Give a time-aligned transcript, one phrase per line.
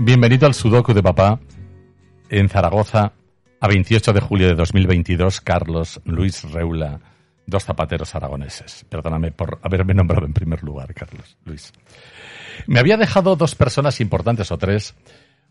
[0.00, 1.40] Bienvenido al Sudoku de Papá
[2.30, 3.14] en Zaragoza
[3.60, 5.40] a 28 de julio de 2022.
[5.40, 7.00] Carlos Luis Reula,
[7.48, 8.86] dos zapateros aragoneses.
[8.88, 11.72] Perdóname por haberme nombrado en primer lugar, Carlos Luis.
[12.68, 14.94] Me había dejado dos personas importantes o tres,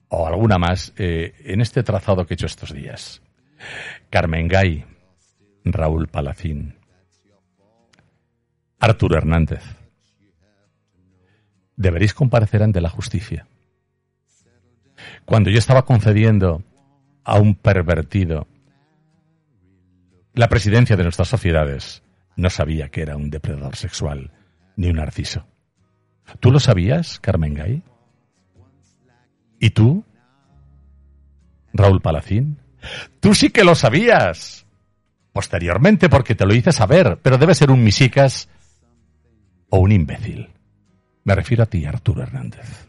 [0.07, 3.21] o alguna más, eh, en este trazado que he hecho estos días.
[4.09, 4.85] Carmen Gay,
[5.65, 6.77] Raúl Palacín,
[8.79, 9.63] Arturo Hernández.
[11.75, 13.45] Deberéis comparecer ante la justicia
[15.25, 16.63] cuando yo estaba concediendo
[17.23, 18.47] a un pervertido
[20.33, 22.03] la presidencia de nuestras sociedades,
[22.35, 24.31] no sabía que era un depredador sexual
[24.75, 25.45] ni un narciso.
[26.39, 27.83] ¿Tú lo sabías, Carmen Gay?
[29.59, 30.05] ¿Y tú,
[31.73, 32.59] Raúl Palacín?
[33.19, 34.65] Tú sí que lo sabías.
[35.33, 38.49] Posteriormente, porque te lo hice saber, pero debe ser un misicas
[39.69, 40.49] o un imbécil.
[41.23, 42.87] Me refiero a ti, Arturo Hernández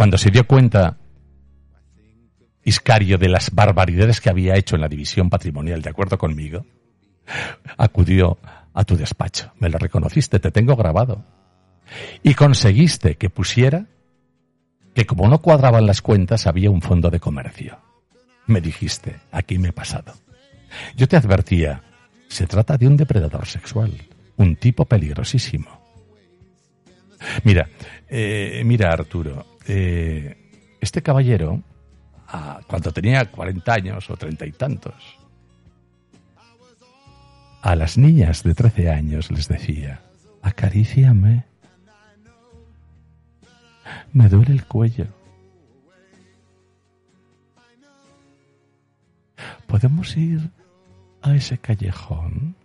[0.00, 0.96] cuando se dio cuenta
[2.64, 6.64] Iscario de las barbaridades que había hecho en la división patrimonial, de acuerdo conmigo,
[7.76, 8.38] acudió
[8.72, 9.52] a tu despacho.
[9.58, 11.26] Me lo reconociste, te tengo grabado.
[12.22, 13.88] Y conseguiste que pusiera
[14.94, 17.78] que como no cuadraban las cuentas había un fondo de comercio.
[18.46, 20.14] Me dijiste, aquí me he pasado.
[20.96, 21.82] Yo te advertía,
[22.26, 23.92] se trata de un depredador sexual,
[24.38, 25.78] un tipo peligrosísimo.
[27.44, 27.68] Mira,
[28.08, 30.36] eh, mira Arturo, eh,
[30.80, 31.62] este caballero,
[32.66, 34.94] cuando tenía 40 años o treinta y tantos,
[37.62, 40.02] a las niñas de 13 años les decía,
[40.42, 41.44] acaríciame,
[44.12, 45.06] me duele el cuello.
[49.68, 50.50] ¿Podemos ir
[51.22, 52.56] a ese callejón?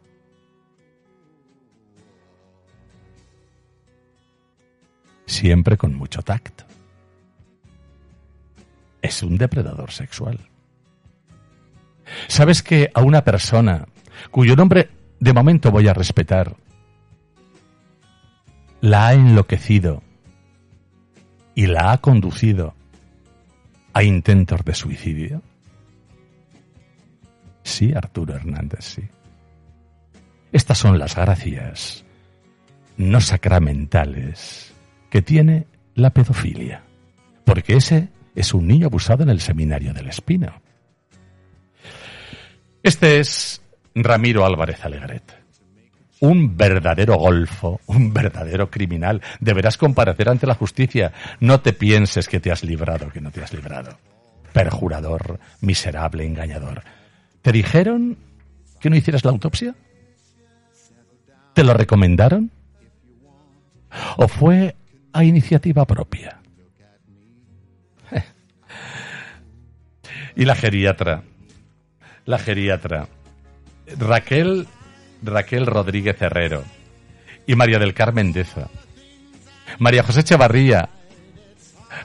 [5.27, 6.65] Siempre con mucho tacto
[9.05, 10.39] es un depredador sexual.
[12.27, 13.87] ¿Sabes que a una persona
[14.31, 14.89] cuyo nombre
[15.19, 16.55] de momento voy a respetar
[18.81, 20.03] la ha enloquecido
[21.55, 22.75] y la ha conducido
[23.93, 25.41] a intentos de suicidio?
[27.63, 29.03] Sí, Arturo Hernández, sí.
[30.51, 32.05] Estas son las gracias
[32.97, 34.73] no sacramentales
[35.09, 36.83] que tiene la pedofilia.
[37.43, 40.61] Porque ese es un niño abusado en el seminario del Espino.
[42.83, 43.61] Este es
[43.95, 45.23] Ramiro Álvarez Alegret.
[46.19, 49.21] Un verdadero golfo, un verdadero criminal.
[49.39, 51.11] Deberás comparecer ante la justicia.
[51.39, 53.97] No te pienses que te has librado, que no te has librado.
[54.53, 56.83] Perjurador, miserable, engañador.
[57.41, 58.17] ¿Te dijeron
[58.79, 59.75] que no hicieras la autopsia?
[61.53, 62.51] ¿Te lo recomendaron?
[64.17, 64.75] ¿O fue
[65.13, 66.39] a iniciativa propia?
[70.35, 71.23] Y la geriatra.
[72.25, 73.07] La geriatra.
[73.97, 74.67] Raquel,
[75.21, 76.63] Raquel Rodríguez Herrero.
[77.47, 78.69] Y María del Carmen Deza.
[79.79, 80.89] María José Echevarría,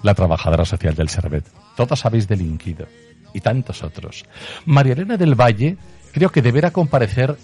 [0.03, 1.47] la trabajadora social del Servet.
[1.77, 2.87] Todos habéis delinquido.
[3.33, 4.25] Y tantos otros.
[4.65, 5.77] María Elena del Valle,
[6.13, 7.37] creo que deberá comparecer,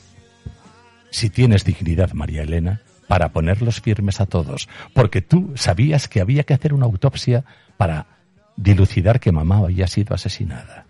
[1.11, 4.69] si tienes dignidad, María Elena, para ponerlos firmes a todos.
[4.93, 7.45] Porque tú sabías que había que hacer una autopsia
[7.77, 8.16] para
[8.57, 10.87] dilucidar que mamá había sido asesinada.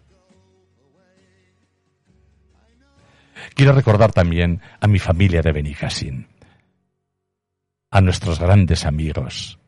[3.54, 6.26] Quiero recordar también a mi familia de Benicassin,
[7.90, 9.58] a nuestros grandes amigos.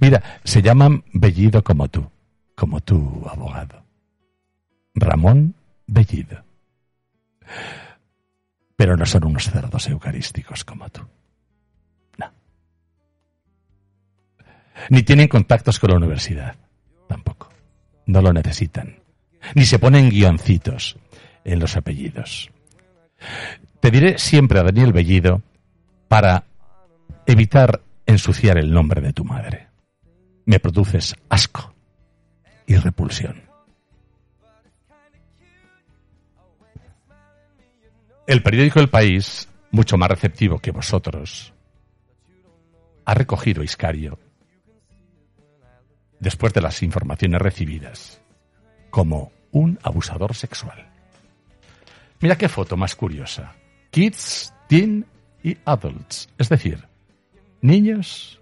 [0.00, 2.10] Mira, se llaman Bellido como tú,
[2.54, 3.84] como tú, abogado.
[4.94, 5.54] Ramón
[5.86, 6.44] Bellido.
[8.76, 11.02] Pero no son unos cerdos eucarísticos como tú.
[12.18, 12.30] No.
[14.88, 16.56] Ni tienen contactos con la universidad
[17.10, 17.50] tampoco.
[18.06, 19.00] No lo necesitan.
[19.56, 20.96] Ni se ponen guioncitos
[21.44, 22.50] en los apellidos.
[23.80, 25.42] Te diré siempre a Daniel Bellido
[26.06, 26.44] para
[27.26, 29.66] evitar ensuciar el nombre de tu madre.
[30.44, 31.74] Me produces asco
[32.66, 33.42] y repulsión.
[38.26, 41.52] El periódico El País, mucho más receptivo que vosotros,
[43.04, 44.20] ha recogido Iscario,
[46.20, 48.20] después de las informaciones recibidas,
[48.90, 50.86] como un abusador sexual.
[52.20, 53.54] Mira qué foto más curiosa.
[53.90, 55.06] Kids, teen
[55.42, 56.28] y adults.
[56.38, 56.86] Es decir,
[57.62, 58.40] niños,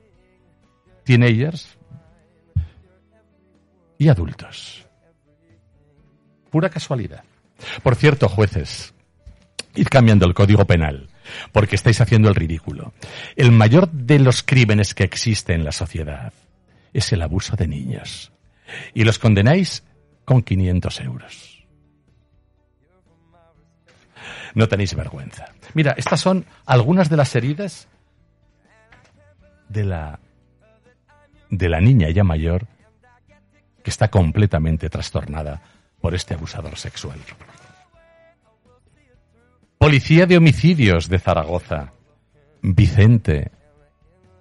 [1.05, 1.79] teenagers
[3.97, 4.85] y adultos.
[6.51, 7.25] Pura casualidad.
[7.83, 8.95] Por cierto, jueces,
[9.75, 11.09] id cambiando el código penal,
[11.53, 12.93] porque estáis haciendo el ridículo.
[13.37, 16.33] El mayor de los crímenes que existe en la sociedad
[16.93, 18.33] es el abuso de niños.
[18.95, 19.85] Y los condenáis
[20.25, 21.67] con 500 euros.
[24.55, 25.47] No tenéis vergüenza.
[25.75, 27.89] Mira, estas son algunas de las heridas
[29.69, 30.21] de la
[31.51, 32.67] de la niña ya mayor
[33.83, 35.63] que está completamente trastornada
[36.01, 37.19] por este abusador sexual.
[39.79, 41.93] Policía de homicidios de Zaragoza.
[42.61, 43.53] Vicente,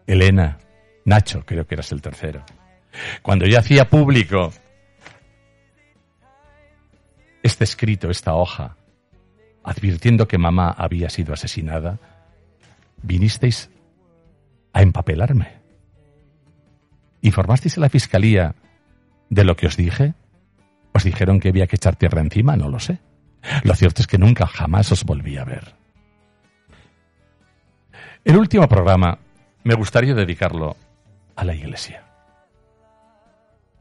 [0.07, 0.57] Elena,
[1.07, 2.43] Nacho, creo que eras el tercero.
[3.21, 4.51] Cuando ya hacía público
[7.41, 8.75] este escrito, esta hoja,
[9.63, 11.97] advirtiendo que mamá había sido asesinada,
[13.01, 13.69] vinisteis
[14.73, 15.61] a empapelarme.
[17.21, 18.55] ¿Informasteis a la fiscalía
[19.29, 20.13] de lo que os dije?
[20.91, 22.57] ¿Os dijeron que había que echar tierra encima?
[22.57, 22.99] No lo sé.
[23.63, 25.73] Lo cierto es que nunca jamás os volví a ver.
[28.25, 29.19] El último programa
[29.63, 30.75] me gustaría dedicarlo
[31.37, 32.03] a la iglesia.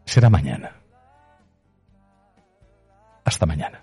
[0.05, 0.77] Será mañana.
[3.25, 3.83] Hasta mañana.